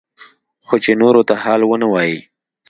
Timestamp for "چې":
0.83-0.91